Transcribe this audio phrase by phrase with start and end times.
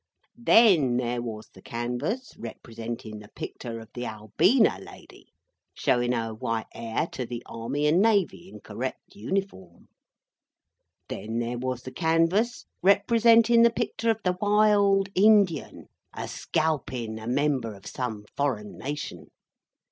[0.35, 5.31] Then, there was the canvass, representin the picter of the Albina lady,
[5.75, 9.89] showing her white air to the Army and Navy in correct uniform.
[11.07, 17.27] Then, there was the canvass, representin the picter of the Wild Indian a scalpin a
[17.27, 19.29] member of some foreign nation.